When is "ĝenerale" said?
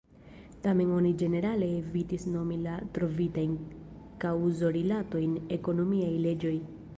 1.21-1.67